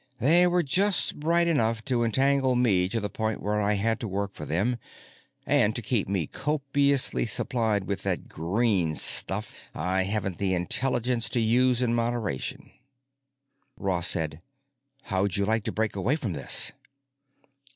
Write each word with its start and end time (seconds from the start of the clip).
"They 0.19 0.47
were 0.47 0.63
just 0.63 1.19
bright 1.19 1.47
enough 1.47 1.85
to 1.85 2.03
entangle 2.03 2.55
me 2.55 2.89
to 2.89 2.99
the 2.99 3.07
point 3.07 3.39
where 3.39 3.61
I 3.61 3.73
had 3.75 3.99
to 3.99 4.07
work 4.07 4.33
for 4.33 4.47
them—and 4.47 5.75
to 5.75 5.81
keep 5.83 6.09
me 6.09 6.25
copiously 6.25 7.27
supplied 7.27 7.83
with 7.83 8.01
that 8.01 8.27
green 8.27 8.95
stuff 8.95 9.53
I 9.75 10.05
haven't 10.05 10.39
the 10.39 10.55
intelligence 10.55 11.29
to 11.29 11.39
use 11.39 11.83
in 11.83 11.93
moderation." 11.93 12.71
Ross 13.77 14.07
said, 14.07 14.41
"How'd 15.03 15.37
you 15.37 15.45
like 15.45 15.63
to 15.65 15.71
break 15.71 15.95
away 15.95 16.15
from 16.15 16.33
this?" 16.33 16.71